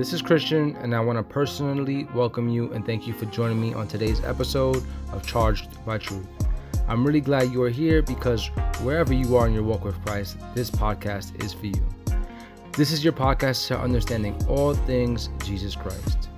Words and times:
Hi, 0.00 0.02
this 0.02 0.14
is 0.14 0.22
Christian, 0.22 0.76
and 0.76 0.94
I 0.94 1.00
want 1.00 1.18
to 1.18 1.22
personally 1.22 2.08
welcome 2.14 2.48
you 2.48 2.72
and 2.72 2.86
thank 2.86 3.06
you 3.06 3.12
for 3.12 3.26
joining 3.26 3.60
me 3.60 3.74
on 3.74 3.86
today's 3.86 4.24
episode 4.24 4.82
of 5.12 5.26
Charged 5.26 5.68
by 5.84 5.98
Truth. 5.98 6.26
I'm 6.88 7.06
really 7.06 7.20
glad 7.20 7.52
you 7.52 7.62
are 7.64 7.68
here 7.68 8.00
because 8.00 8.46
wherever 8.80 9.12
you 9.12 9.36
are 9.36 9.46
in 9.46 9.52
your 9.52 9.62
walk 9.62 9.84
with 9.84 10.02
Christ, 10.02 10.38
this 10.54 10.70
podcast 10.70 11.44
is 11.44 11.52
for 11.52 11.66
you. 11.66 11.86
This 12.72 12.92
is 12.92 13.04
your 13.04 13.12
podcast 13.12 13.66
to 13.66 13.78
understanding 13.78 14.42
all 14.48 14.72
things 14.72 15.28
Jesus 15.44 15.76
Christ. 15.76 16.30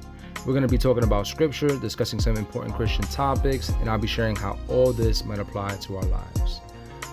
We're 0.45 0.55
going 0.55 0.63
to 0.63 0.69
be 0.69 0.77
talking 0.77 1.05
about 1.05 1.29
scripture, 1.29 1.79
discussing 1.79 2.19
some 2.19 2.37
important 2.37 2.75
Christian 2.75 3.05
topics, 3.05 3.69
and 3.69 3.89
I'll 3.89 3.97
be 3.97 4.09
sharing 4.09 4.35
how 4.35 4.59
all 4.69 4.93
this 4.93 5.25
might 5.25 5.39
apply 5.39 5.77
to 5.77 5.99
our 5.99 6.07
lives. 6.07 6.61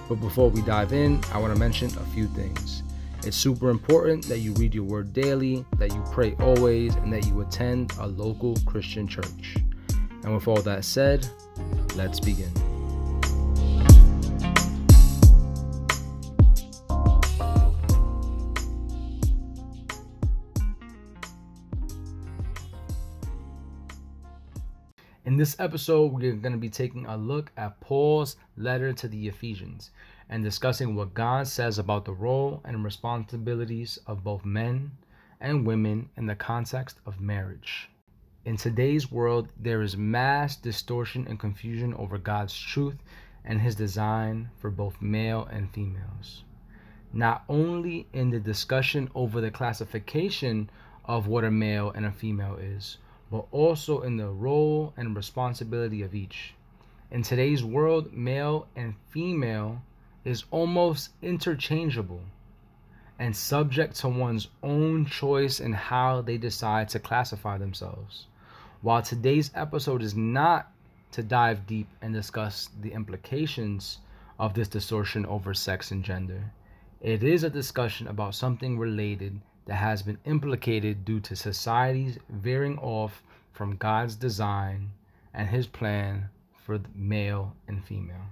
But 0.08 0.16
before 0.16 0.50
we 0.50 0.64
dive 0.64 0.94
in, 0.94 1.22
I 1.32 1.38
want 1.38 1.54
to 1.54 1.60
mention 1.60 1.90
a 1.90 2.06
few 2.06 2.26
things. 2.26 2.82
It's 3.30 3.38
super 3.38 3.70
important 3.70 4.26
that 4.26 4.40
you 4.40 4.54
read 4.54 4.74
your 4.74 4.86
word 4.86 5.14
daily, 5.14 5.64
that 5.78 5.94
you 5.94 6.04
pray 6.12 6.36
always, 6.40 6.96
and 6.96 7.14
that 7.14 7.28
you 7.28 7.42
attend 7.42 7.94
a 8.00 8.08
local 8.08 8.56
Christian 8.66 9.08
church. 9.08 9.56
And 10.24 10.34
with 10.34 10.48
all 10.48 10.64
that 10.64 10.84
said, 10.84 11.30
let's 11.96 12.20
begin. 12.20 12.52
In 25.26 25.38
this 25.38 25.56
episode, 25.60 26.14
we're 26.14 26.34
going 26.34 26.54
to 26.54 26.58
be 26.58 26.70
taking 26.70 27.06
a 27.06 27.16
look 27.16 27.52
at 27.56 27.80
Paul's 27.80 28.38
letter 28.58 28.92
to 28.94 29.08
the 29.08 29.28
Ephesians 29.28 29.92
and 30.30 30.44
discussing 30.44 30.96
what 30.96 31.14
God 31.14 31.48
says 31.48 31.80
about 31.80 32.06
the 32.06 32.14
role 32.14 32.62
and 32.64 32.84
responsibilities 32.84 33.98
of 34.06 34.24
both 34.24 34.46
men 34.46 34.92
and 35.42 35.66
women 35.66 36.10
in 36.16 36.28
the 36.28 36.36
context 36.36 37.00
of 37.06 37.20
marriage. 37.20 37.90
In 38.46 38.56
today's 38.56 39.12
world, 39.12 39.50
there 39.60 39.82
is 39.82 39.98
mass 39.98 40.56
distortion 40.56 41.26
and 41.28 41.40
confusion 41.40 41.94
over 41.96 42.18
God's 42.18 42.58
truth 42.58 42.98
and 43.44 43.60
His 43.60 43.76
design 43.76 44.50
for 44.58 44.70
both 44.70 45.02
male 45.02 45.48
and 45.52 45.72
females. 45.74 46.44
Not 47.12 47.44
only 47.50 48.08
in 48.14 48.30
the 48.30 48.40
discussion 48.40 49.10
over 49.16 49.42
the 49.42 49.52
classification 49.52 50.70
of 51.06 51.28
what 51.28 51.44
a 51.44 51.52
male 51.52 51.92
and 51.92 52.06
a 52.06 52.12
female 52.12 52.56
is, 52.56 52.98
but 53.32 53.46
also 53.52 54.02
in 54.02 54.18
the 54.18 54.30
role 54.30 54.94
and 54.96 55.16
responsibility 55.16 56.04
of 56.04 56.14
each. 56.14 56.54
In 57.12 57.24
today's 57.24 57.64
world, 57.64 58.14
male 58.14 58.68
and 58.76 58.94
female 59.10 59.82
is 60.26 60.46
almost 60.52 61.10
interchangeable 61.22 62.22
and 63.20 63.36
subject 63.36 63.96
to 63.96 64.08
one's 64.08 64.48
own 64.64 65.06
choice 65.06 65.60
in 65.60 65.74
how 65.74 66.22
they 66.22 66.38
decide 66.38 66.88
to 66.90 67.00
classify 67.00 67.58
themselves. 67.58 68.28
While 68.82 69.02
today's 69.02 69.52
episode 69.56 70.02
is 70.02 70.16
not 70.16 70.72
to 71.12 71.24
dive 71.24 71.68
deep 71.68 71.88
and 72.02 72.14
discuss 72.14 72.70
the 72.82 72.94
implications 72.94 74.00
of 74.40 74.54
this 74.54 74.70
distortion 74.70 75.26
over 75.26 75.54
sex 75.54 75.92
and 75.92 76.04
gender, 76.04 76.52
it 77.02 77.24
is 77.24 77.44
a 77.44 77.50
discussion 77.50 78.08
about 78.08 78.36
something 78.36 78.80
related 78.80 79.40
that 79.66 79.76
has 79.76 80.02
been 80.02 80.18
implicated 80.26 81.04
due 81.06 81.20
to 81.20 81.36
society's 81.36 82.18
veering 82.30 82.78
off 82.80 83.22
from 83.52 83.76
God's 83.76 84.16
design 84.16 84.92
and 85.34 85.50
his 85.50 85.68
plan 85.68 86.30
for 86.66 86.80
male 86.96 87.54
and 87.68 87.84
female. 87.86 88.28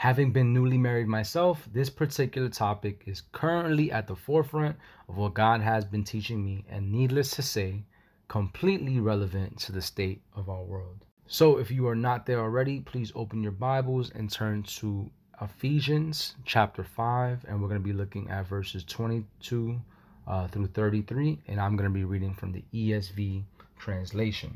Having 0.00 0.32
been 0.32 0.52
newly 0.52 0.76
married 0.76 1.08
myself, 1.08 1.66
this 1.72 1.88
particular 1.88 2.50
topic 2.50 3.04
is 3.06 3.22
currently 3.32 3.90
at 3.90 4.06
the 4.06 4.14
forefront 4.14 4.76
of 5.08 5.16
what 5.16 5.32
God 5.32 5.62
has 5.62 5.86
been 5.86 6.04
teaching 6.04 6.44
me, 6.44 6.66
and 6.68 6.92
needless 6.92 7.30
to 7.30 7.42
say, 7.42 7.82
completely 8.28 9.00
relevant 9.00 9.58
to 9.60 9.72
the 9.72 9.80
state 9.80 10.20
of 10.34 10.50
our 10.50 10.62
world. 10.62 11.06
So, 11.26 11.56
if 11.56 11.70
you 11.70 11.88
are 11.88 11.94
not 11.94 12.26
there 12.26 12.40
already, 12.40 12.80
please 12.80 13.10
open 13.14 13.42
your 13.42 13.52
Bibles 13.52 14.10
and 14.10 14.30
turn 14.30 14.64
to 14.64 15.10
Ephesians 15.40 16.34
chapter 16.44 16.84
5, 16.84 17.46
and 17.48 17.62
we're 17.62 17.68
going 17.68 17.80
to 17.80 17.88
be 17.88 17.94
looking 17.94 18.28
at 18.28 18.46
verses 18.46 18.84
22 18.84 19.80
uh, 20.26 20.46
through 20.48 20.66
33, 20.66 21.38
and 21.48 21.58
I'm 21.58 21.74
going 21.74 21.90
to 21.90 21.94
be 21.94 22.04
reading 22.04 22.34
from 22.34 22.52
the 22.52 22.64
ESV 22.74 23.44
translation. 23.78 24.54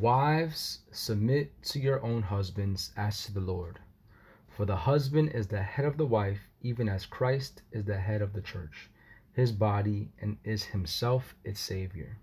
Wives, 0.00 0.80
submit 0.90 1.52
to 1.66 1.78
your 1.78 2.02
own 2.02 2.22
husbands 2.22 2.90
as 2.96 3.24
to 3.26 3.32
the 3.32 3.40
Lord. 3.40 3.78
For 4.56 4.66
the 4.66 4.76
husband 4.76 5.30
is 5.30 5.46
the 5.46 5.62
head 5.62 5.86
of 5.86 5.96
the 5.96 6.04
wife, 6.04 6.48
even 6.60 6.86
as 6.86 7.06
Christ 7.06 7.62
is 7.72 7.86
the 7.86 7.98
head 7.98 8.20
of 8.20 8.34
the 8.34 8.42
church, 8.42 8.90
his 9.32 9.50
body, 9.50 10.12
and 10.20 10.36
is 10.44 10.64
himself 10.64 11.34
its 11.42 11.58
Savior. 11.58 12.18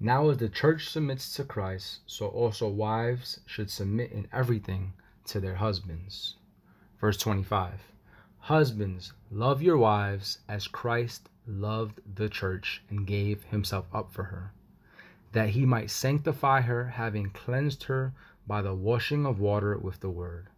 Now, 0.00 0.28
as 0.28 0.38
the 0.38 0.48
church 0.48 0.88
submits 0.88 1.34
to 1.36 1.44
Christ, 1.44 2.00
so 2.04 2.26
also 2.26 2.68
wives 2.68 3.40
should 3.46 3.70
submit 3.70 4.10
in 4.10 4.26
everything 4.32 4.94
to 5.26 5.38
their 5.38 5.54
husbands. 5.54 6.34
Verse 7.00 7.16
25 7.16 7.80
Husbands, 8.40 9.12
love 9.30 9.62
your 9.62 9.78
wives 9.78 10.40
as 10.48 10.66
Christ 10.66 11.28
loved 11.46 12.00
the 12.16 12.28
church 12.28 12.82
and 12.90 13.06
gave 13.06 13.44
himself 13.44 13.86
up 13.94 14.12
for 14.12 14.24
her, 14.24 14.52
that 15.30 15.50
he 15.50 15.64
might 15.64 15.90
sanctify 15.90 16.62
her, 16.62 16.88
having 16.88 17.30
cleansed 17.30 17.84
her 17.84 18.12
by 18.46 18.62
the 18.62 18.74
washing 18.74 19.24
of 19.24 19.38
water 19.38 19.78
with 19.78 20.00
the 20.00 20.10
word, 20.10 20.48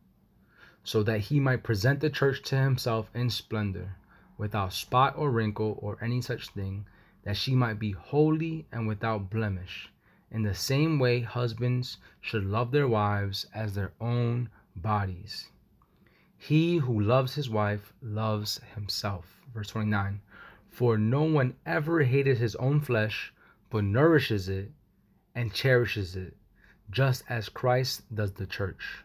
so 0.89 1.03
that 1.03 1.21
he 1.21 1.39
might 1.39 1.63
present 1.63 2.01
the 2.01 2.09
church 2.09 2.41
to 2.41 2.57
himself 2.57 3.11
in 3.15 3.29
splendor, 3.29 3.95
without 4.39 4.73
spot 4.73 5.15
or 5.19 5.31
wrinkle 5.31 5.79
or 5.83 6.03
any 6.03 6.23
such 6.23 6.49
thing, 6.49 6.87
that 7.25 7.37
she 7.37 7.55
might 7.55 7.79
be 7.79 7.91
holy 7.91 8.67
and 8.73 8.89
without 8.89 9.29
blemish. 9.29 9.91
In 10.31 10.45
the 10.45 10.55
same 10.55 10.99
way, 10.99 11.21
husbands 11.21 11.99
should 12.23 12.47
love 12.47 12.71
their 12.71 12.89
wives 12.89 13.45
as 13.53 13.75
their 13.75 13.93
own 14.01 14.49
bodies. 14.75 15.51
He 16.39 16.79
who 16.79 16.99
loves 16.99 17.35
his 17.35 17.51
wife 17.51 17.93
loves 18.01 18.59
himself. 18.75 19.43
Verse 19.53 19.69
29 19.69 20.23
For 20.71 20.97
no 20.97 21.25
one 21.25 21.55
ever 21.67 22.03
hated 22.03 22.39
his 22.39 22.57
own 22.57 22.81
flesh, 22.81 23.31
but 23.69 23.85
nourishes 23.85 24.49
it 24.49 24.73
and 25.35 25.53
cherishes 25.53 26.17
it, 26.17 26.35
just 26.91 27.25
as 27.29 27.51
Christ 27.51 28.15
does 28.15 28.33
the 28.33 28.47
church, 28.47 29.05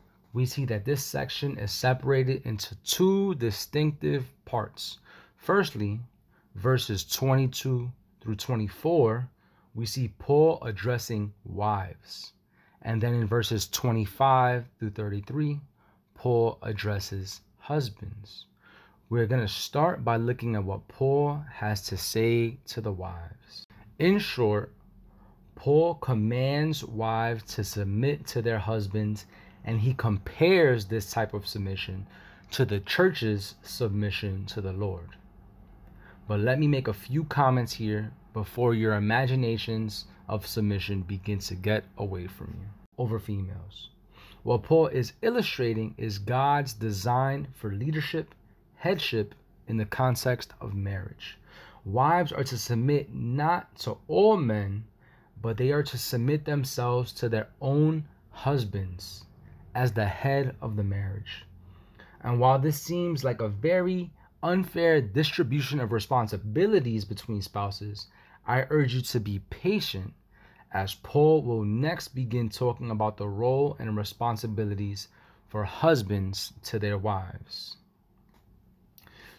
we 0.33 0.45
see 0.45 0.65
that 0.65 0.85
this 0.85 1.03
section 1.03 1.57
is 1.57 1.71
separated 1.71 2.45
into 2.45 2.75
two 2.83 3.35
distinctive 3.35 4.25
parts. 4.45 4.99
Firstly, 5.35 5.99
verses 6.55 7.03
22 7.03 7.91
through 8.21 8.35
24, 8.35 9.29
we 9.73 9.85
see 9.85 10.13
Paul 10.19 10.59
addressing 10.61 11.33
wives. 11.43 12.33
And 12.81 13.01
then 13.01 13.13
in 13.13 13.27
verses 13.27 13.67
25 13.67 14.65
through 14.79 14.89
33, 14.91 15.59
Paul 16.13 16.57
addresses 16.61 17.41
husbands. 17.57 18.45
We're 19.09 19.27
going 19.27 19.41
to 19.41 19.47
start 19.47 20.03
by 20.03 20.17
looking 20.17 20.55
at 20.55 20.63
what 20.63 20.87
Paul 20.87 21.43
has 21.51 21.81
to 21.87 21.97
say 21.97 22.57
to 22.67 22.79
the 22.79 22.93
wives. 22.93 23.67
In 23.99 24.19
short, 24.19 24.73
Paul 25.55 25.95
commands 25.95 26.83
wives 26.83 27.43
to 27.55 27.63
submit 27.63 28.25
to 28.27 28.41
their 28.41 28.57
husbands, 28.57 29.25
and 29.63 29.81
he 29.81 29.93
compares 29.93 30.85
this 30.85 31.11
type 31.11 31.33
of 31.33 31.47
submission 31.47 32.07
to 32.49 32.65
the 32.65 32.79
church's 32.79 33.55
submission 33.61 34.45
to 34.45 34.61
the 34.61 34.73
Lord. 34.73 35.09
But 36.27 36.39
let 36.39 36.59
me 36.59 36.67
make 36.67 36.87
a 36.87 36.93
few 36.93 37.23
comments 37.23 37.73
here 37.73 38.11
before 38.33 38.73
your 38.73 38.93
imaginations 38.95 40.05
of 40.27 40.47
submission 40.47 41.01
begin 41.01 41.39
to 41.39 41.55
get 41.55 41.83
away 41.97 42.27
from 42.27 42.55
you 42.59 42.67
over 42.97 43.19
females. 43.19 43.89
What 44.43 44.63
Paul 44.63 44.87
is 44.87 45.13
illustrating 45.21 45.93
is 45.97 46.17
God's 46.17 46.73
design 46.73 47.47
for 47.53 47.71
leadership, 47.71 48.33
headship 48.75 49.35
in 49.67 49.77
the 49.77 49.85
context 49.85 50.53
of 50.59 50.73
marriage. 50.73 51.37
Wives 51.85 52.31
are 52.31 52.43
to 52.43 52.57
submit 52.57 53.13
not 53.13 53.75
to 53.79 53.97
all 54.07 54.37
men, 54.37 54.85
but 55.41 55.57
they 55.57 55.71
are 55.71 55.83
to 55.83 55.97
submit 55.97 56.45
themselves 56.45 57.11
to 57.13 57.29
their 57.29 57.49
own 57.61 58.05
husbands 58.31 59.25
as 59.73 59.93
the 59.93 60.05
head 60.05 60.55
of 60.61 60.75
the 60.75 60.83
marriage. 60.83 61.45
And 62.21 62.39
while 62.39 62.59
this 62.59 62.79
seems 62.79 63.23
like 63.23 63.41
a 63.41 63.49
very 63.49 64.11
unfair 64.43 65.01
distribution 65.01 65.79
of 65.79 65.91
responsibilities 65.91 67.05
between 67.05 67.41
spouses, 67.41 68.07
I 68.47 68.65
urge 68.69 68.93
you 68.93 69.01
to 69.01 69.19
be 69.19 69.39
patient 69.49 70.13
as 70.71 70.95
Paul 70.95 71.43
will 71.43 71.63
next 71.63 72.09
begin 72.09 72.49
talking 72.49 72.91
about 72.91 73.17
the 73.17 73.27
role 73.27 73.75
and 73.79 73.97
responsibilities 73.97 75.09
for 75.47 75.65
husbands 75.65 76.53
to 76.63 76.79
their 76.79 76.97
wives. 76.97 77.75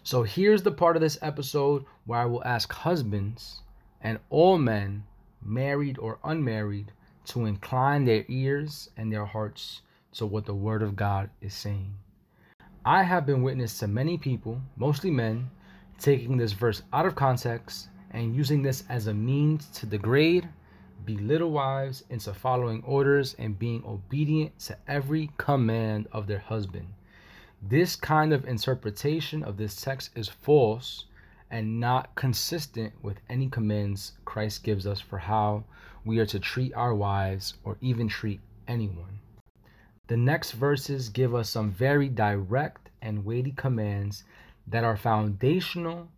So 0.02 0.24
here's 0.24 0.62
the 0.62 0.72
part 0.72 0.96
of 0.96 1.02
this 1.02 1.18
episode 1.22 1.84
where 2.04 2.20
I 2.20 2.26
will 2.26 2.44
ask 2.44 2.72
husbands 2.72 3.62
and 4.00 4.18
all 4.30 4.58
men, 4.58 5.04
married 5.40 5.98
or 5.98 6.18
unmarried, 6.24 6.92
to 7.26 7.44
incline 7.44 8.04
their 8.04 8.24
ears 8.28 8.90
and 8.96 9.12
their 9.12 9.24
hearts 9.24 9.82
to 10.14 10.26
what 10.26 10.46
the 10.46 10.54
Word 10.54 10.82
of 10.82 10.96
God 10.96 11.30
is 11.40 11.54
saying. 11.54 11.94
I 12.84 13.02
have 13.02 13.26
been 13.26 13.42
witness 13.42 13.78
to 13.78 13.86
many 13.86 14.18
people, 14.18 14.60
mostly 14.76 15.10
men, 15.10 15.50
taking 15.98 16.36
this 16.36 16.52
verse 16.52 16.82
out 16.92 17.06
of 17.06 17.14
context 17.14 17.88
and 18.10 18.34
using 18.34 18.62
this 18.62 18.84
as 18.88 19.06
a 19.06 19.14
means 19.14 19.68
to 19.68 19.86
degrade, 19.86 20.48
belittle 21.04 21.50
wives 21.50 22.04
into 22.10 22.34
following 22.34 22.82
orders 22.84 23.34
and 23.38 23.58
being 23.58 23.82
obedient 23.86 24.58
to 24.60 24.76
every 24.88 25.30
command 25.36 26.08
of 26.12 26.26
their 26.26 26.40
husband. 26.40 26.88
This 27.62 27.94
kind 27.94 28.32
of 28.32 28.44
interpretation 28.44 29.44
of 29.44 29.56
this 29.56 29.80
text 29.80 30.10
is 30.16 30.28
false 30.28 31.04
and 31.50 31.78
not 31.78 32.14
consistent 32.16 32.92
with 33.02 33.20
any 33.28 33.48
commands 33.48 34.12
Christ 34.24 34.64
gives 34.64 34.86
us 34.86 35.00
for 35.00 35.18
how 35.18 35.64
we 36.04 36.18
are 36.18 36.26
to 36.26 36.40
treat 36.40 36.74
our 36.74 36.94
wives 36.94 37.54
or 37.62 37.76
even 37.80 38.08
treat 38.08 38.40
anyone. 38.66 39.20
The 40.12 40.18
next 40.18 40.52
verses 40.52 41.08
give 41.08 41.34
us 41.34 41.48
some 41.48 41.70
very 41.70 42.10
direct 42.10 42.90
and 43.00 43.24
weighty 43.24 43.52
commands 43.52 44.24
that 44.66 44.84
are 44.84 44.94
foundational 44.94 46.10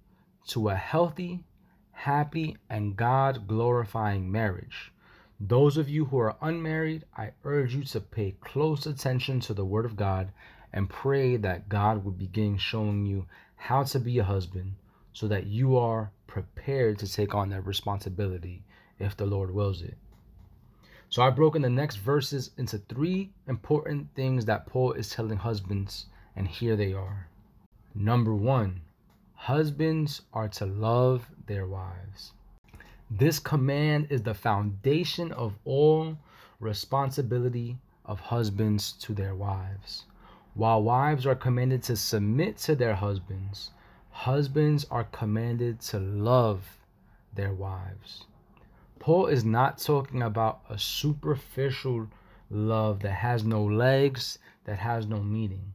to 0.49 0.70
a 0.70 0.75
healthy, 0.75 1.44
happy, 1.93 2.56
and 2.69 2.96
God 2.96 3.46
glorifying 3.46 4.32
marriage. 4.32 4.91
Those 5.38 5.76
of 5.76 5.88
you 5.88 6.06
who 6.06 6.19
are 6.19 6.37
unmarried, 6.43 7.05
I 7.17 7.35
urge 7.44 7.76
you 7.76 7.85
to 7.85 8.00
pay 8.00 8.32
close 8.41 8.85
attention 8.85 9.38
to 9.38 9.55
the 9.55 9.64
Word 9.64 9.85
of 9.85 9.94
God 9.94 10.32
and 10.73 10.91
pray 10.91 11.37
that 11.37 11.69
God 11.69 12.05
would 12.05 12.19
begin 12.19 12.58
showing 12.58 13.06
you 13.06 13.26
how 13.55 13.85
to 13.85 14.00
be 14.00 14.19
a 14.19 14.25
husband 14.25 14.75
so 15.12 15.29
that 15.29 15.46
you 15.46 15.76
are 15.76 16.11
prepared 16.26 16.99
to 16.99 17.06
take 17.06 17.32
on 17.32 17.50
that 17.50 17.64
responsibility 17.64 18.64
if 18.99 19.17
the 19.17 19.26
Lord 19.26 19.52
wills 19.52 19.82
it. 19.82 19.96
So 21.14 21.22
I've 21.22 21.37
broken 21.37 21.62
the 21.62 21.70
next 21.70 21.99
verses 21.99 22.50
into 22.58 22.76
three 22.76 23.31
important 23.46 24.08
things 24.16 24.46
that 24.46 24.66
Paul 24.66 24.94
is 24.94 25.11
telling 25.11 25.37
husbands, 25.37 26.06
and 26.34 26.49
here 26.49 26.75
they 26.75 26.93
are. 26.93 27.28
Number 27.94 28.34
one, 28.34 28.81
husbands 29.34 30.22
are 30.32 30.49
to 30.49 30.66
love 30.66 31.31
their 31.46 31.69
wives. 31.69 32.32
This 33.08 33.38
command 33.38 34.08
is 34.11 34.22
the 34.22 34.34
foundation 34.34 35.31
of 35.31 35.55
all 35.64 36.19
responsibility 36.58 37.78
of 38.05 38.19
husbands 38.19 38.90
to 38.94 39.14
their 39.14 39.37
wives. 39.37 40.06
While 40.55 40.82
wives 40.82 41.26
are 41.26 41.37
commanded 41.37 41.84
to 41.84 41.94
submit 41.94 42.58
to 42.67 42.75
their 42.75 42.96
husbands, 42.96 43.70
husbands 44.10 44.84
are 44.90 45.05
commanded 45.05 45.81
to 45.82 46.00
love 46.00 46.76
their 47.32 47.52
wives. 47.55 48.25
Paul 48.99 49.26
is 49.26 49.44
not 49.44 49.79
talking 49.79 50.23
about 50.23 50.61
a 50.69 50.79
superficial 50.79 52.08
love 52.50 53.00
that 53.00 53.12
has 53.12 53.44
no 53.44 53.64
legs, 53.64 54.38
that 54.64 54.79
has 54.79 55.06
no 55.06 55.20
meaning. 55.20 55.75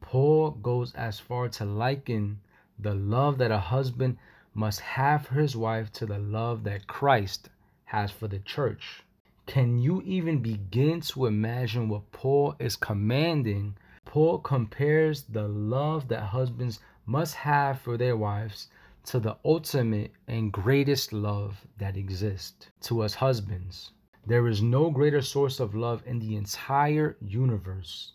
Paul 0.00 0.50
goes 0.50 0.94
as 0.94 1.18
far 1.18 1.48
to 1.48 1.64
liken 1.64 2.40
the 2.78 2.94
love 2.94 3.38
that 3.38 3.50
a 3.50 3.58
husband 3.58 4.18
must 4.54 4.80
have 4.80 5.26
for 5.26 5.34
his 5.34 5.56
wife 5.56 5.92
to 5.92 6.06
the 6.06 6.18
love 6.18 6.64
that 6.64 6.86
Christ 6.86 7.48
has 7.84 8.10
for 8.10 8.28
the 8.28 8.40
church. 8.40 9.04
Can 9.46 9.78
you 9.78 10.02
even 10.02 10.40
begin 10.40 11.00
to 11.02 11.26
imagine 11.26 11.88
what 11.88 12.12
Paul 12.12 12.54
is 12.58 12.76
commanding 12.76 13.76
Paul 14.10 14.38
compares 14.38 15.22
the 15.22 15.46
love 15.46 16.08
that 16.08 16.20
husbands 16.20 16.80
must 17.06 17.36
have 17.36 17.80
for 17.80 17.96
their 17.96 18.16
wives 18.16 18.66
to 19.04 19.20
the 19.20 19.36
ultimate 19.44 20.12
and 20.28 20.52
greatest 20.52 21.12
love 21.12 21.66
that 21.78 21.96
exists 21.96 22.68
to 22.82 23.02
us 23.02 23.14
husbands. 23.14 23.92
There 24.26 24.46
is 24.46 24.62
no 24.62 24.90
greater 24.90 25.22
source 25.22 25.60
of 25.60 25.74
love 25.74 26.02
in 26.06 26.18
the 26.18 26.36
entire 26.36 27.16
universe 27.20 28.12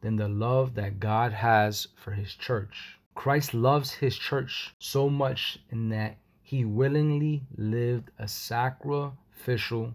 than 0.00 0.16
the 0.16 0.28
love 0.28 0.74
that 0.74 1.00
God 1.00 1.32
has 1.32 1.88
for 1.96 2.12
his 2.12 2.34
church. 2.34 2.98
Christ 3.14 3.54
loves 3.54 3.92
his 3.92 4.16
church 4.16 4.74
so 4.78 5.08
much 5.08 5.58
in 5.70 5.88
that 5.88 6.18
he 6.42 6.64
willingly 6.64 7.42
lived 7.56 8.10
a 8.18 8.28
sacrificial, 8.28 9.94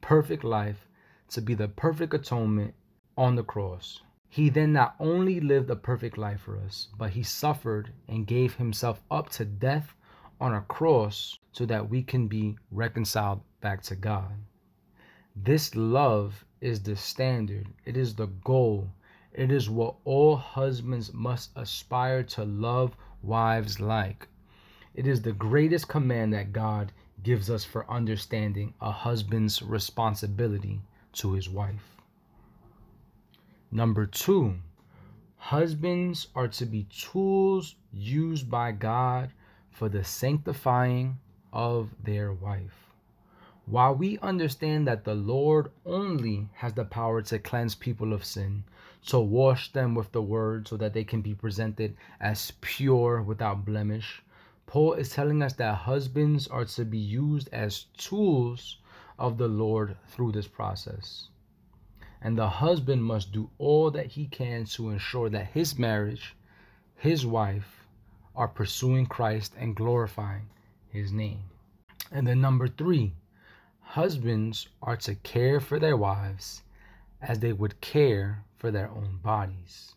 perfect 0.00 0.42
life 0.42 0.88
to 1.28 1.40
be 1.40 1.54
the 1.54 1.68
perfect 1.68 2.14
atonement 2.14 2.74
on 3.16 3.36
the 3.36 3.44
cross. 3.44 4.00
He 4.34 4.48
then 4.48 4.72
not 4.72 4.96
only 4.98 5.38
lived 5.38 5.70
a 5.70 5.76
perfect 5.76 6.18
life 6.18 6.40
for 6.40 6.58
us, 6.58 6.88
but 6.98 7.10
he 7.10 7.22
suffered 7.22 7.92
and 8.08 8.26
gave 8.26 8.56
himself 8.56 9.00
up 9.08 9.28
to 9.28 9.44
death 9.44 9.94
on 10.40 10.52
a 10.52 10.62
cross 10.62 11.38
so 11.52 11.64
that 11.66 11.88
we 11.88 12.02
can 12.02 12.26
be 12.26 12.58
reconciled 12.72 13.42
back 13.60 13.80
to 13.82 13.94
God. 13.94 14.32
This 15.36 15.76
love 15.76 16.44
is 16.60 16.82
the 16.82 16.96
standard, 16.96 17.68
it 17.84 17.96
is 17.96 18.16
the 18.16 18.26
goal, 18.26 18.90
it 19.32 19.52
is 19.52 19.70
what 19.70 19.98
all 20.04 20.34
husbands 20.34 21.14
must 21.14 21.52
aspire 21.54 22.24
to 22.24 22.44
love 22.44 22.96
wives 23.22 23.78
like. 23.78 24.26
It 24.96 25.06
is 25.06 25.22
the 25.22 25.30
greatest 25.30 25.86
command 25.86 26.32
that 26.32 26.52
God 26.52 26.90
gives 27.22 27.48
us 27.50 27.64
for 27.64 27.88
understanding 27.88 28.74
a 28.80 28.90
husband's 28.90 29.62
responsibility 29.62 30.80
to 31.12 31.34
his 31.34 31.48
wife. 31.48 31.93
Number 33.76 34.06
two, 34.06 34.60
husbands 35.36 36.28
are 36.36 36.46
to 36.46 36.64
be 36.64 36.84
tools 36.84 37.74
used 37.92 38.48
by 38.48 38.70
God 38.70 39.32
for 39.68 39.88
the 39.88 40.04
sanctifying 40.04 41.18
of 41.52 41.90
their 42.00 42.32
wife. 42.32 42.94
While 43.66 43.96
we 43.96 44.16
understand 44.20 44.86
that 44.86 45.02
the 45.02 45.16
Lord 45.16 45.72
only 45.84 46.50
has 46.54 46.74
the 46.74 46.84
power 46.84 47.20
to 47.22 47.40
cleanse 47.40 47.74
people 47.74 48.12
of 48.12 48.24
sin, 48.24 48.62
to 49.06 49.18
wash 49.18 49.72
them 49.72 49.96
with 49.96 50.12
the 50.12 50.22
word 50.22 50.68
so 50.68 50.76
that 50.76 50.92
they 50.92 51.02
can 51.02 51.20
be 51.20 51.34
presented 51.34 51.96
as 52.20 52.52
pure 52.60 53.22
without 53.22 53.64
blemish, 53.64 54.22
Paul 54.66 54.92
is 54.92 55.10
telling 55.10 55.42
us 55.42 55.54
that 55.54 55.78
husbands 55.78 56.46
are 56.46 56.64
to 56.66 56.84
be 56.84 56.98
used 56.98 57.48
as 57.52 57.86
tools 57.96 58.78
of 59.18 59.36
the 59.36 59.48
Lord 59.48 59.96
through 60.06 60.30
this 60.30 60.46
process 60.46 61.30
and 62.24 62.38
the 62.38 62.48
husband 62.48 63.04
must 63.04 63.32
do 63.32 63.50
all 63.58 63.90
that 63.90 64.06
he 64.06 64.26
can 64.26 64.64
to 64.64 64.88
ensure 64.88 65.28
that 65.28 65.48
his 65.48 65.78
marriage, 65.78 66.34
his 66.96 67.26
wife, 67.26 67.86
are 68.34 68.48
pursuing 68.48 69.04
Christ 69.04 69.52
and 69.58 69.76
glorifying 69.76 70.48
his 70.88 71.12
name. 71.12 71.44
And 72.10 72.26
then 72.26 72.40
number 72.40 72.66
three, 72.66 73.12
husbands 73.80 74.68
are 74.80 74.96
to 74.96 75.14
care 75.16 75.60
for 75.60 75.78
their 75.78 75.98
wives 75.98 76.62
as 77.20 77.40
they 77.40 77.52
would 77.52 77.82
care 77.82 78.42
for 78.56 78.70
their 78.70 78.88
own 78.88 79.18
bodies. 79.22 79.94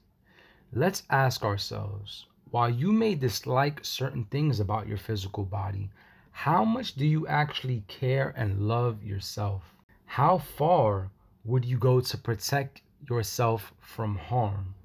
Let's 0.73 1.03
ask 1.09 1.45
ourselves, 1.45 2.25
while 2.51 2.69
you 2.69 2.91
may 2.91 3.15
dislike 3.15 3.85
certain 3.85 4.25
things 4.25 4.59
about 4.59 4.87
your 4.87 4.97
physical 4.97 5.45
body, 5.45 5.89
how 6.31 6.65
much 6.65 6.95
do 6.95 7.05
you 7.05 7.25
actually 7.27 7.85
care 7.87 8.33
and 8.35 8.67
love 8.67 9.01
yourself? 9.01 9.63
How 10.05 10.37
far 10.37 11.09
would 11.47 11.63
you 11.63 11.77
go 11.77 12.01
to 12.01 12.17
protect 12.17 12.81
yourself 13.09 13.73
from 13.79 14.17
harm, 14.17 14.75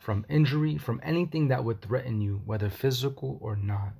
from 0.00 0.26
injury, 0.28 0.76
from 0.76 1.00
anything 1.04 1.46
that 1.46 1.62
would 1.62 1.80
threaten 1.80 2.20
you, 2.20 2.42
whether 2.44 2.68
physical 2.68 3.38
or 3.40 3.54
not? 3.54 3.92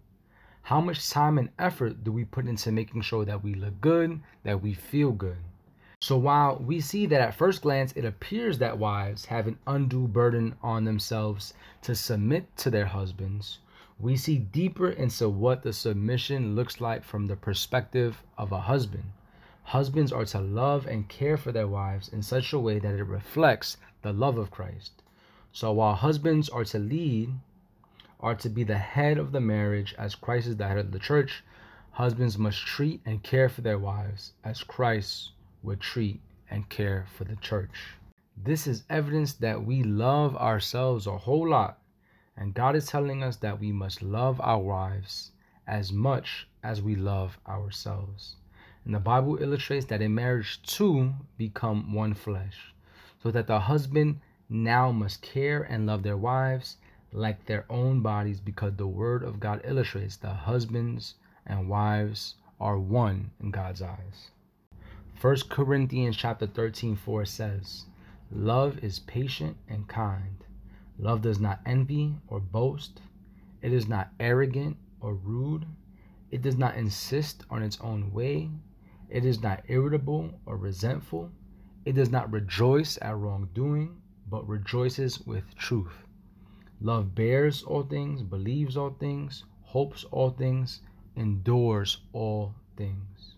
How 0.62 0.80
much 0.80 1.08
time 1.08 1.38
and 1.38 1.50
effort 1.60 2.02
do 2.02 2.10
we 2.10 2.25
put 2.25 2.48
into 2.48 2.72
making 2.72 3.02
sure 3.02 3.25
that 3.25 3.44
we 3.44 3.54
look 3.54 3.80
good, 3.80 4.20
that 4.42 4.60
we 4.60 4.75
feel 4.75 5.12
good? 5.12 5.37
So 6.00 6.18
while 6.18 6.56
we 6.58 6.80
see 6.80 7.06
that 7.06 7.20
at 7.20 7.34
first 7.37 7.62
glance 7.62 7.92
it 7.92 8.04
appears 8.04 8.58
that 8.58 8.78
wives 8.78 9.26
have 9.26 9.46
an 9.46 9.60
undue 9.68 10.08
burden 10.08 10.56
on 10.60 10.82
themselves 10.82 11.54
to 11.82 11.94
submit 11.94 12.56
to 12.56 12.68
their 12.68 12.87
husbands, 12.87 13.60
we 14.00 14.16
see 14.16 14.38
deeper 14.38 14.90
into 14.90 15.28
what 15.28 15.62
the 15.62 15.72
submission 15.72 16.56
looks 16.56 16.80
like 16.80 17.04
from 17.04 17.26
the 17.26 17.37
perspective 17.37 18.25
of 18.37 18.50
a 18.50 18.62
husband. 18.62 19.04
Husbands 19.68 20.12
are 20.12 20.25
to 20.25 20.40
love 20.40 20.87
and 20.87 21.10
care 21.10 21.37
for 21.37 21.52
their 21.52 21.68
wives 21.68 22.08
in 22.08 22.22
such 22.22 22.54
a 22.54 22.58
way 22.58 22.78
that 22.78 22.94
it 22.94 23.04
reflects 23.04 23.76
the 24.00 24.14
love 24.14 24.38
of 24.38 24.50
Christ. 24.50 25.02
So 25.52 25.72
while 25.72 25.94
husbands 25.94 26.48
are 26.48 26.64
to 26.64 26.78
lead, 26.78 27.34
are 28.18 28.34
to 28.37 28.48
be 28.48 28.64
the 28.64 28.78
head 28.78 29.18
of 29.18 29.30
the 29.30 29.42
marriage 29.42 29.94
as 29.98 30.14
Christ 30.14 30.46
is 30.46 30.56
the 30.56 30.68
head 30.68 30.78
of 30.78 30.90
the 30.90 30.98
church, 30.98 31.44
husbands 31.90 32.38
must 32.38 32.64
treat 32.64 33.02
and 33.04 33.22
care 33.22 33.50
for 33.50 33.60
their 33.60 33.78
wives 33.78 34.32
as 34.42 34.62
Christ 34.62 35.32
would 35.62 35.80
treat 35.80 36.22
and 36.48 36.70
care 36.70 37.04
for 37.14 37.25
the 37.25 37.37
church. 37.37 37.98
This 38.42 38.66
is 38.66 38.84
evidence 38.88 39.34
that 39.34 39.66
we 39.66 39.82
love 39.82 40.34
ourselves 40.38 41.06
a 41.06 41.18
whole 41.18 41.46
lot, 41.46 41.78
and 42.38 42.54
God 42.54 42.75
is 42.75 42.87
telling 42.87 43.22
us 43.22 43.37
that 43.37 43.60
we 43.60 43.70
must 43.72 44.00
love 44.00 44.40
our 44.40 44.60
wives 44.60 45.32
as 45.66 45.92
much 45.92 46.48
as 46.62 46.80
we 46.80 46.94
love 46.94 47.38
ourselves. 47.46 48.37
And 48.88 48.95
the 48.95 49.00
Bible 49.00 49.37
illustrates 49.42 49.85
that 49.88 50.00
in 50.00 50.14
marriage 50.14 50.62
two 50.62 51.12
become 51.37 51.92
one 51.92 52.14
flesh, 52.14 52.73
so 53.23 53.30
that 53.30 53.47
the 53.47 53.61
husband 53.61 54.21
now 54.49 54.90
must 54.92 55.21
care 55.21 55.62
and 55.62 55.85
love 55.85 56.02
their 56.02 56.16
wives 56.16 56.78
like 57.12 57.45
their 57.45 57.66
own 57.68 58.00
bodies 58.00 58.40
because 58.40 58.76
the 58.76 58.87
word 58.87 59.23
of 59.23 59.40
God 59.40 59.61
illustrates 59.62 60.16
that 60.16 60.33
husbands 60.33 61.16
and 61.45 61.68
wives 61.68 62.37
are 62.59 62.78
one 62.78 63.30
in 63.40 63.50
God's 63.50 63.83
eyes. 63.83 64.30
1 65.21 65.37
Corinthians 65.50 66.16
chapter 66.16 66.47
13 66.47 66.97
4 66.97 67.26
says, 67.26 67.85
Love 68.33 68.83
is 68.83 69.00
patient 69.00 69.59
and 69.68 69.87
kind. 69.87 70.45
Love 70.99 71.21
does 71.21 71.38
not 71.38 71.61
envy 71.66 72.16
or 72.26 72.40
boast. 72.40 73.02
It 73.61 73.75
is 73.75 73.87
not 73.87 74.14
arrogant 74.18 74.78
or 75.02 75.12
rude. 75.12 75.66
It 76.30 76.40
does 76.40 76.57
not 76.57 76.76
insist 76.76 77.45
on 77.50 77.62
its 77.62 77.78
own 77.83 78.14
way. 78.14 78.49
It 79.08 79.24
is 79.24 79.42
not 79.42 79.64
irritable 79.68 80.38
or 80.44 80.56
resentful. 80.56 81.32
It 81.84 81.92
does 81.92 82.10
not 82.10 82.30
rejoice 82.30 82.98
at 83.00 83.16
wrongdoing, 83.16 84.02
but 84.28 84.46
rejoices 84.46 85.20
with 85.26 85.54
truth. 85.54 86.06
Love 86.80 87.14
bears 87.14 87.62
all 87.62 87.82
things, 87.82 88.22
believes 88.22 88.76
all 88.76 88.90
things, 88.90 89.44
hopes 89.62 90.04
all 90.10 90.30
things, 90.30 90.82
endures 91.16 92.02
all 92.12 92.54
things. 92.76 93.34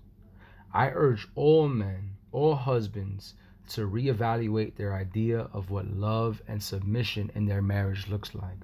I 0.73 0.91
urge 0.91 1.29
all 1.35 1.69
men, 1.69 2.17
all 2.33 2.55
husbands, 2.57 3.35
to 3.69 3.89
reevaluate 3.89 4.75
their 4.75 4.95
idea 4.95 5.49
of 5.53 5.71
what 5.71 5.87
love 5.87 6.43
and 6.49 6.63
submission 6.63 7.31
in 7.35 7.47
their 7.47 7.63
marriage 7.63 8.09
looks 8.09 8.35
like. 8.35 8.59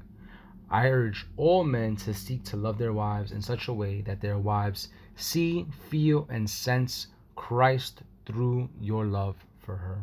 I 0.69 0.89
urge 0.89 1.27
all 1.37 1.63
men 1.63 1.95
to 1.97 2.13
seek 2.13 2.45
to 2.47 2.57
love 2.57 2.79
their 2.79 2.93
wives 2.93 3.31
in 3.31 3.41
such 3.41 3.69
a 3.69 3.73
way 3.73 4.01
that 4.03 4.21
their 4.21 4.39
wives 4.39 4.89
see, 5.17 5.67
feel, 5.89 6.27
and 6.31 6.49
sense 6.49 7.09
Christ 7.35 8.03
through 8.27 8.69
your 8.81 9.07
love 9.07 9.37
for 9.59 9.77
her. 9.77 10.03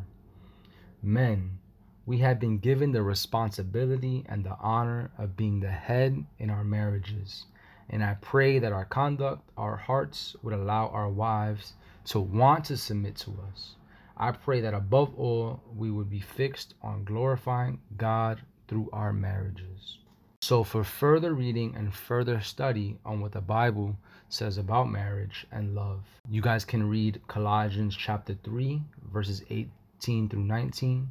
Men, 1.01 1.60
we 2.05 2.17
have 2.17 2.39
been 2.39 2.58
given 2.58 2.91
the 2.91 3.03
responsibility 3.03 4.25
and 4.27 4.43
the 4.43 4.58
honor 4.60 5.12
of 5.17 5.38
being 5.38 5.60
the 5.60 5.72
head 5.72 6.25
in 6.38 6.50
our 6.50 6.63
marriages. 6.63 7.46
And 7.89 8.03
I 8.03 8.15
pray 8.15 8.60
that 8.60 8.74
our 8.74 8.86
conduct, 8.86 9.50
our 9.58 9.77
hearts 9.77 10.36
would 10.41 10.53
allow 10.53 10.88
our 10.88 11.10
wives 11.10 11.74
to 12.05 12.20
want 12.20 12.65
to 12.65 12.77
submit 12.77 13.15
to 13.17 13.32
us. 13.50 13.75
I 14.17 14.32
pray 14.32 14.62
that 14.62 14.74
above 14.74 15.13
all, 15.15 15.62
we 15.75 15.91
would 15.91 16.10
be 16.10 16.20
fixed 16.20 16.74
on 16.82 17.03
glorifying 17.03 17.79
God 17.98 18.41
through 18.67 18.89
our 18.91 19.13
marriages. 19.13 20.00
So, 20.43 20.65
for 20.65 20.83
further 20.83 21.33
reading 21.33 21.73
and 21.77 21.93
further 21.93 22.41
study 22.41 22.97
on 23.05 23.21
what 23.21 23.31
the 23.31 23.39
Bible 23.39 23.95
says 24.27 24.57
about 24.57 24.91
marriage 24.91 25.47
and 25.53 25.73
love, 25.73 26.01
you 26.29 26.41
guys 26.41 26.65
can 26.65 26.89
read 26.89 27.21
Colossians 27.29 27.95
chapter 27.95 28.35
3, 28.43 28.81
verses 29.09 29.41
18 29.50 30.27
through 30.27 30.43
19, 30.43 31.07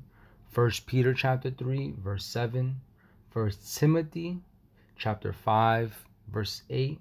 1 0.53 0.71
Peter 0.85 1.15
chapter 1.15 1.51
3, 1.51 1.95
verse 2.05 2.27
7, 2.27 2.77
1 3.33 3.53
Timothy 3.75 4.39
chapter 4.99 5.33
5, 5.33 6.05
verse 6.31 6.61
8, 6.69 7.01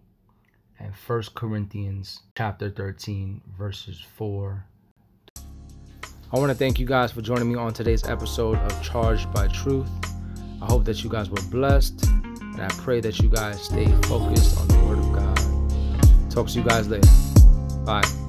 and 0.79 0.93
1 0.93 1.23
Corinthians 1.35 2.21
chapter 2.37 2.69
13, 2.69 3.41
verses 3.57 3.99
4. 4.15 4.65
I 5.35 6.39
want 6.39 6.49
to 6.49 6.57
thank 6.57 6.79
you 6.79 6.85
guys 6.85 7.11
for 7.11 7.21
joining 7.21 7.51
me 7.51 7.55
on 7.55 7.73
today's 7.73 8.05
episode 8.05 8.55
of 8.55 8.81
Charged 8.81 9.29
by 9.33 9.49
Truth. 9.49 9.89
I 10.61 10.67
hope 10.67 10.85
that 10.85 11.03
you 11.03 11.09
guys 11.09 11.27
were 11.29 11.41
blessed, 11.49 12.05
and 12.53 12.61
I 12.61 12.67
pray 12.77 12.99
that 13.01 13.19
you 13.19 13.29
guys 13.29 13.61
stay 13.63 13.87
focused 14.03 14.57
on 14.57 14.67
the 14.67 14.85
Word 14.85 14.99
of 14.99 15.13
God. 15.13 16.31
Talk 16.31 16.47
to 16.47 16.59
you 16.59 16.63
guys 16.63 16.87
later. 16.87 17.09
Bye. 17.85 18.20